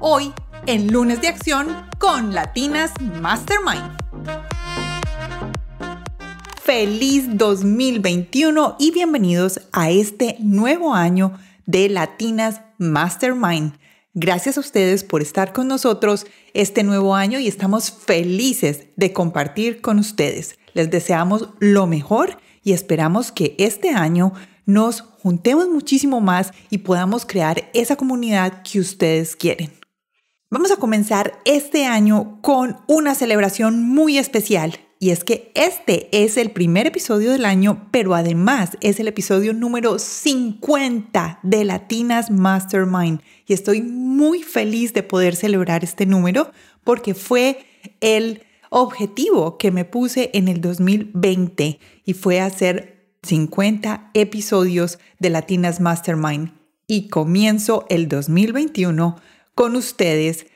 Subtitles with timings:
[0.00, 0.32] hoy
[0.66, 1.68] en lunes de acción
[1.98, 3.96] con Latinas Mastermind.
[6.62, 13.74] Feliz 2021 y bienvenidos a este nuevo año de Latinas Mastermind.
[14.14, 19.80] Gracias a ustedes por estar con nosotros este nuevo año y estamos felices de compartir
[19.80, 20.58] con ustedes.
[20.72, 24.32] Les deseamos lo mejor y esperamos que este año
[24.64, 29.79] nos juntemos muchísimo más y podamos crear esa comunidad que ustedes quieren.
[30.52, 36.36] Vamos a comenzar este año con una celebración muy especial y es que este es
[36.36, 43.20] el primer episodio del año, pero además es el episodio número 50 de Latinas Mastermind.
[43.46, 46.50] Y estoy muy feliz de poder celebrar este número
[46.82, 47.64] porque fue
[48.00, 55.78] el objetivo que me puse en el 2020 y fue hacer 50 episodios de Latinas
[55.78, 56.54] Mastermind.
[56.88, 59.14] Y comienzo el 2021
[59.60, 60.46] con ustedes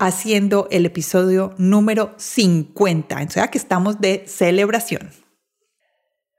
[0.00, 5.12] haciendo el episodio número 50, o sea que estamos de celebración.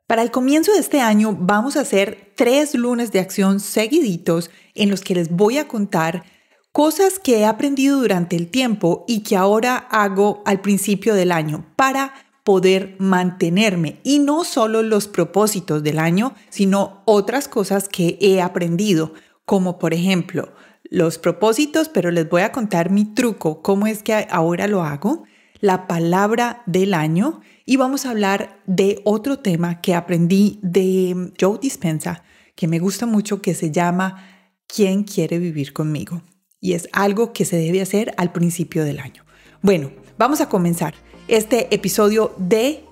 [0.06, 4.90] Para el comienzo de este año vamos a hacer tres lunes de acción seguiditos en
[4.90, 6.26] los que les voy a contar
[6.73, 11.66] cosas que he aprendido durante el tiempo y que ahora hago al principio del año
[11.78, 18.42] para poder mantenerme y no solo los propósitos del año, sino otras cosas que he
[18.42, 19.14] aprendido,
[19.46, 20.52] como por ejemplo
[20.89, 25.23] los propósitos, pero les voy a contar mi truco, cómo es que ahora lo hago,
[25.59, 31.58] la palabra del año y vamos a hablar de otro tema que aprendí de Joe
[31.60, 32.23] Dispensa,
[32.55, 34.23] que me gusta mucho, que se llama
[34.67, 36.21] ¿Quién quiere vivir conmigo?
[36.61, 39.26] Y es algo que se debe hacer al principio del año.
[39.61, 40.93] Bueno, vamos a comenzar
[41.27, 42.86] este episodio de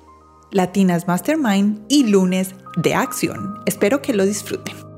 [0.51, 3.59] Latinas Mastermind y lunes de acción.
[3.65, 4.92] Espero que lo disfruten.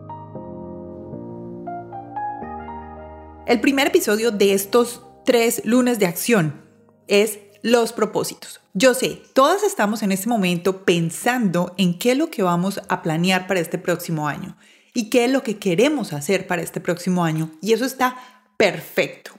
[3.45, 6.63] El primer episodio de estos tres lunes de acción
[7.07, 8.59] es los propósitos.
[8.73, 13.03] Yo sé, todas estamos en este momento pensando en qué es lo que vamos a
[13.03, 14.57] planear para este próximo año
[14.95, 18.17] y qué es lo que queremos hacer para este próximo año y eso está
[18.57, 19.33] perfecto.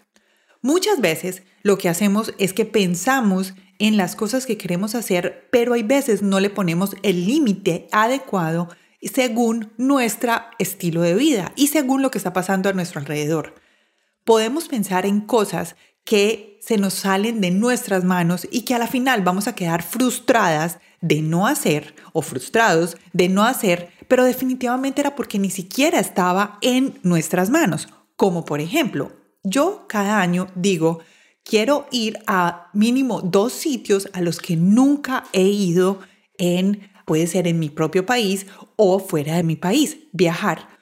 [0.63, 5.75] Muchas veces lo que hacemos es que pensamos en las cosas que queremos hacer, pero
[5.75, 8.69] hay veces no le ponemos el límite adecuado
[9.03, 13.66] según nuestro estilo de vida y según lo que está pasando a nuestro alrededor
[14.27, 18.89] podemos pensar en cosas que se nos salen de nuestras manos y que a la
[18.89, 25.01] final vamos a quedar frustradas de no hacer o frustrados de no hacer, pero definitivamente
[25.01, 27.89] era porque ni siquiera estaba en nuestras manos.
[28.17, 29.13] Como por ejemplo,
[29.45, 30.99] yo cada año digo,
[31.45, 36.01] quiero ir a mínimo dos sitios a los que nunca he ido
[36.37, 40.76] en, puede ser en mi propio país o fuera de mi país, viajar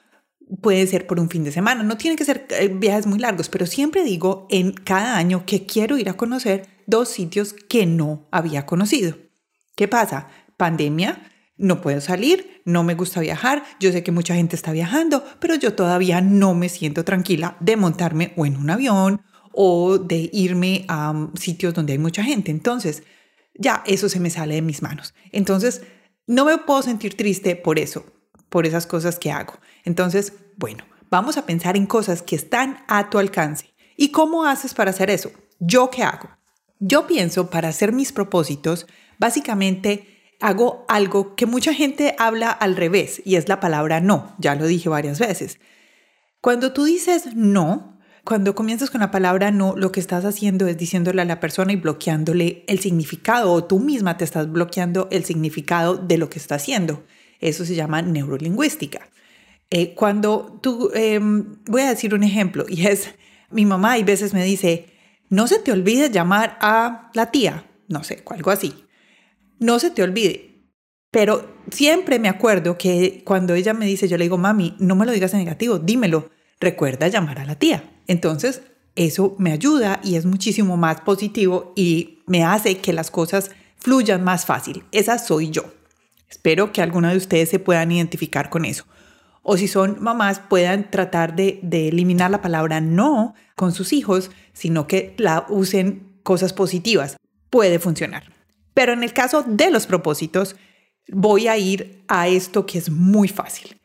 [0.61, 3.49] puede ser por un fin de semana, no tiene que ser eh, viajes muy largos,
[3.49, 8.27] pero siempre digo en cada año que quiero ir a conocer dos sitios que no
[8.31, 9.17] había conocido.
[9.75, 10.27] ¿Qué pasa?
[10.57, 15.23] Pandemia, no puedo salir, no me gusta viajar, yo sé que mucha gente está viajando,
[15.39, 20.29] pero yo todavía no me siento tranquila de montarme o en un avión o de
[20.33, 22.51] irme a um, sitios donde hay mucha gente.
[22.51, 23.03] Entonces,
[23.53, 25.13] ya eso se me sale de mis manos.
[25.31, 25.81] Entonces,
[26.27, 28.05] no me puedo sentir triste por eso,
[28.55, 29.55] por esas cosas que hago.
[29.83, 33.73] Entonces, bueno, vamos a pensar en cosas que están a tu alcance.
[33.97, 35.29] ¿Y cómo haces para hacer eso?
[35.59, 36.29] ¿Yo qué hago?
[36.79, 38.87] Yo pienso para hacer mis propósitos,
[39.19, 44.33] básicamente hago algo que mucha gente habla al revés y es la palabra no.
[44.39, 45.59] Ya lo dije varias veces.
[46.39, 50.77] Cuando tú dices no, cuando comienzas con la palabra no, lo que estás haciendo es
[50.77, 55.25] diciéndole a la persona y bloqueándole el significado o tú misma te estás bloqueando el
[55.25, 57.03] significado de lo que está haciendo.
[57.45, 59.07] Eso se llama neurolingüística.
[59.69, 63.11] Eh, cuando tú, em, voy a decir un ejemplo, y es,
[63.51, 64.87] mi mamá hay veces me dice,
[65.29, 68.73] no se te olvide llamar a la tía, no sé, algo así.
[69.59, 70.55] No se te olvide.
[71.11, 75.05] Pero siempre me acuerdo que cuando ella me dice, yo le digo, mami, no me
[75.05, 77.83] lo digas en negativo, dímelo, recuerda llamar a la tía.
[78.07, 78.63] Entonces,
[78.95, 84.23] eso me ayuda y es muchísimo más positivo y me hace que las cosas fluyan
[84.23, 84.83] más fácil.
[84.91, 85.74] Esa soy yo.
[86.35, 88.85] Espero que alguno de ustedes se puedan identificar con eso.
[89.41, 94.31] o si son mamás, puedan tratar de, de eliminar la palabra no con sus hijos,
[94.51, 97.15] sino que la usen cosas positivas.
[97.49, 98.33] Puede funcionar.
[98.73, 100.57] Pero en el caso de los propósitos,
[101.07, 103.79] voy a ir a esto que es muy fácil.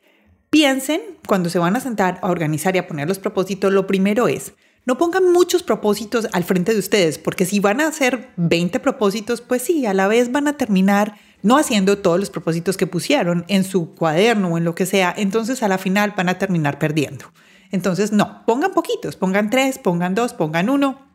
[0.49, 4.27] Piensen, cuando se van a sentar a organizar y a poner los propósitos, lo primero
[4.27, 4.55] es,
[4.87, 9.41] no pongan muchos propósitos al frente de ustedes, porque si van a hacer 20 propósitos,
[9.41, 13.45] pues sí, a la vez van a terminar no haciendo todos los propósitos que pusieron
[13.49, 16.79] en su cuaderno o en lo que sea, entonces a la final van a terminar
[16.79, 17.33] perdiendo.
[17.71, 21.07] Entonces, no, pongan poquitos, pongan tres, pongan dos, pongan uno.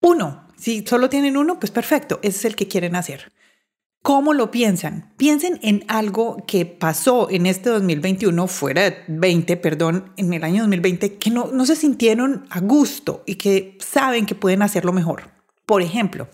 [0.00, 3.32] Uno, si solo tienen uno, pues perfecto, ese es el que quieren hacer.
[4.02, 5.12] ¿Cómo lo piensan?
[5.16, 10.62] Piensen en algo que pasó en este 2021, fuera de 20, perdón, en el año
[10.62, 15.32] 2020, que no, no se sintieron a gusto y que saben que pueden hacerlo mejor.
[15.64, 16.28] Por ejemplo,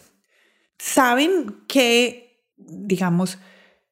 [0.79, 2.22] saben que
[2.69, 3.39] digamos,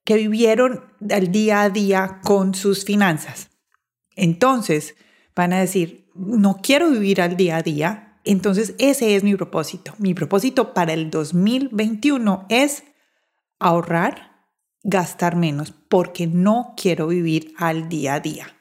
[0.05, 3.51] que vivieron el día a día con sus finanzas.
[4.17, 4.97] Entonces,
[5.35, 9.95] van a decir, no quiero vivir al día a día, entonces ese es mi propósito.
[9.99, 12.85] Mi propósito para el 2021 es
[13.59, 14.47] ahorrar,
[14.83, 18.57] gastar menos, porque no quiero vivir al día a día.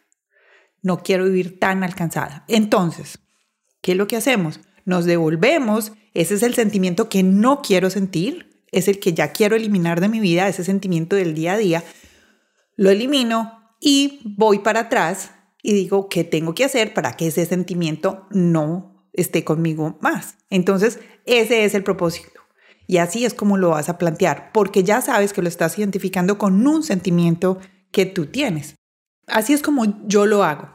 [0.81, 2.45] No quiero vivir tan alcanzada.
[2.47, 3.19] Entonces,
[3.81, 4.61] ¿qué es lo que hacemos?
[4.85, 9.55] Nos devolvemos, ese es el sentimiento que no quiero sentir, es el que ya quiero
[9.55, 11.83] eliminar de mi vida, ese sentimiento del día a día,
[12.75, 15.31] lo elimino y voy para atrás
[15.61, 20.37] y digo qué tengo que hacer para que ese sentimiento no esté conmigo más.
[20.49, 22.39] Entonces, ese es el propósito.
[22.87, 26.37] Y así es como lo vas a plantear, porque ya sabes que lo estás identificando
[26.37, 27.59] con un sentimiento
[27.91, 28.75] que tú tienes.
[29.27, 30.69] Así es como yo lo hago.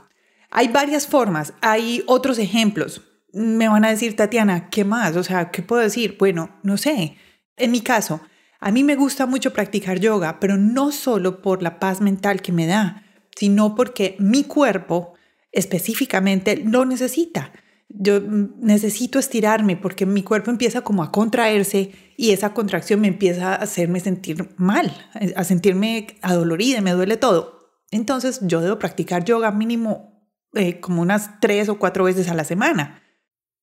[0.51, 3.03] Hay varias formas, hay otros ejemplos.
[3.33, 5.17] Me van a decir, Tatiana, ¿qué más?
[5.17, 6.17] O sea, ¿qué puedo decir?
[6.17, 7.17] Bueno, no sé.
[7.57, 8.21] En mi caso,
[8.61, 12.53] a mí me gusta mucho practicar yoga, pero no solo por la paz mental que
[12.53, 13.05] me da,
[13.37, 15.15] sino porque mi cuerpo
[15.53, 17.53] específicamente lo necesita.
[17.89, 23.53] Yo necesito estirarme porque mi cuerpo empieza como a contraerse y esa contracción me empieza
[23.53, 24.91] a hacerme sentir mal,
[25.37, 27.71] a sentirme adolorida, me duele todo.
[27.91, 32.45] Entonces yo debo practicar yoga mínimo eh, como unas tres o cuatro veces a la
[32.45, 33.03] semana.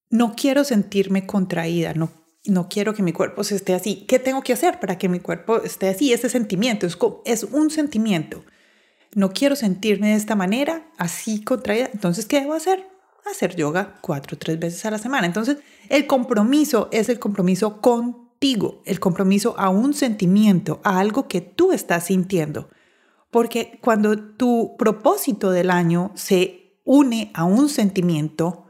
[0.10, 4.06] No quiero sentirme contraída, no no quiero que mi cuerpo se esté así.
[4.08, 6.12] ¿Qué tengo que hacer para que mi cuerpo esté así?
[6.12, 8.44] Ese sentimiento es, es un sentimiento.
[9.14, 11.90] No quiero sentirme de esta manera, así contraída.
[11.94, 12.88] Entonces, ¿qué debo hacer?
[13.30, 15.28] Hacer yoga cuatro o tres veces a la semana.
[15.28, 15.58] Entonces,
[15.90, 21.72] el compromiso es el compromiso contigo, el compromiso a un sentimiento, a algo que tú
[21.72, 22.70] estás sintiendo.
[23.30, 28.66] Porque cuando tu propósito del año se une a un sentimiento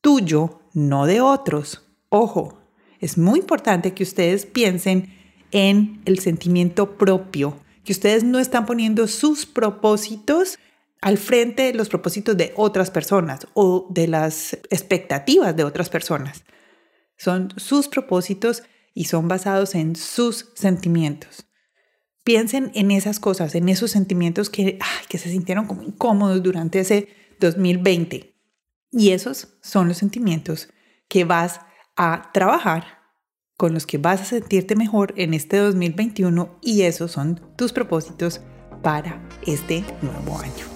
[0.00, 2.63] tuyo, no de otros, ojo,
[3.00, 5.12] es muy importante que ustedes piensen
[5.50, 10.58] en el sentimiento propio, que ustedes no están poniendo sus propósitos
[11.00, 16.44] al frente de los propósitos de otras personas o de las expectativas de otras personas.
[17.16, 18.62] Son sus propósitos
[18.94, 21.46] y son basados en sus sentimientos.
[22.24, 27.08] Piensen en esas cosas, en esos sentimientos que, que se sintieron como incómodos durante ese
[27.38, 28.34] 2020.
[28.90, 30.70] Y esos son los sentimientos
[31.08, 31.60] que vas
[31.96, 33.04] a trabajar
[33.56, 38.40] con los que vas a sentirte mejor en este 2021 y esos son tus propósitos
[38.82, 40.66] para este nuevo año.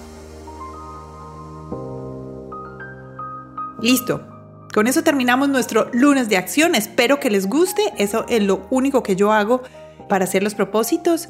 [3.81, 4.25] Listo.
[4.73, 6.75] Con eso terminamos nuestro lunes de acción.
[6.75, 7.81] Espero que les guste.
[7.97, 9.63] Eso es lo único que yo hago
[10.07, 11.27] para hacer los propósitos.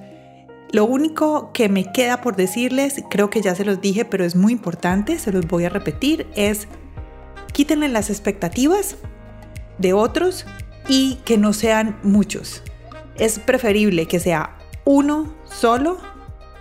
[0.72, 4.36] Lo único que me queda por decirles, creo que ya se los dije, pero es
[4.36, 6.68] muy importante, se los voy a repetir, es
[7.54, 8.96] quítenle las expectativas
[9.80, 10.46] de otros
[10.88, 12.62] y que no sean muchos.
[13.16, 15.98] Es preferible que sea uno solo,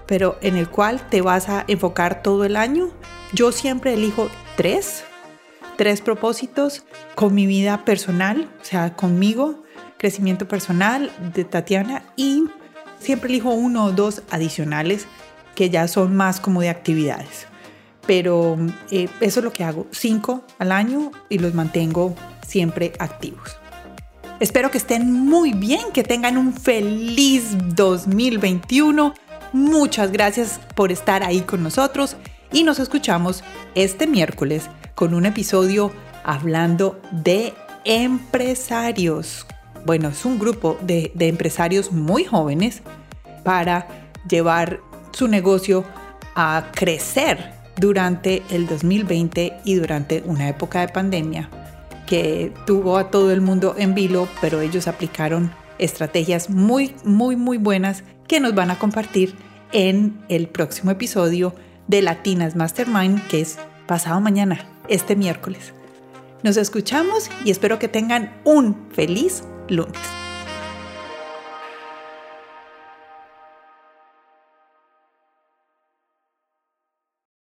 [0.07, 2.91] pero en el cual te vas a enfocar todo el año.
[3.33, 5.05] Yo siempre elijo tres,
[5.77, 6.85] tres propósitos
[7.15, 9.63] con mi vida personal, o sea, conmigo,
[9.99, 12.45] crecimiento personal de Tatiana y
[13.01, 15.07] siempre elijo uno o dos adicionales
[15.55, 17.48] que ya son más como de actividades.
[18.09, 18.57] Pero
[18.91, 23.59] eh, eso es lo que hago, cinco al año y los mantengo siempre activos.
[24.41, 29.13] Espero que estén muy bien, que tengan un feliz 2021.
[29.53, 32.17] Muchas gracias por estar ahí con nosotros
[32.51, 35.93] y nos escuchamos este miércoles con un episodio
[36.25, 37.53] hablando de
[37.85, 39.47] empresarios.
[39.85, 42.81] Bueno, es un grupo de, de empresarios muy jóvenes
[43.45, 43.87] para
[44.27, 44.81] llevar
[45.13, 45.85] su negocio
[46.35, 51.49] a crecer durante el 2020 y durante una época de pandemia
[52.07, 57.59] que tuvo a todo el mundo en vilo, pero ellos aplicaron estrategias muy, muy, muy
[57.59, 59.35] buenas que nos van a compartir
[59.73, 61.55] en el próximo episodio
[61.87, 65.75] de Latinas Mastermind, que es pasado mañana, este miércoles.
[66.43, 70.28] Nos escuchamos y espero que tengan un feliz lunes.